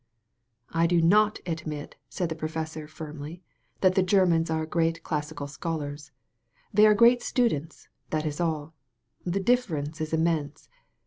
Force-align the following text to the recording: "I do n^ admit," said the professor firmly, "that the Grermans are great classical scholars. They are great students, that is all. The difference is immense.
"I 0.71 0.87
do 0.87 0.99
n^ 0.99 1.37
admit," 1.47 1.95
said 2.09 2.29
the 2.29 2.33
professor 2.35 2.87
firmly, 2.87 3.43
"that 3.81 3.93
the 3.93 4.01
Grermans 4.01 4.49
are 4.49 4.65
great 4.65 5.03
classical 5.03 5.45
scholars. 5.45 6.09
They 6.73 6.87
are 6.87 6.95
great 6.95 7.21
students, 7.21 7.87
that 8.09 8.25
is 8.25 8.41
all. 8.41 8.73
The 9.27 9.39
difference 9.39 10.01
is 10.01 10.11
immense. 10.11 10.69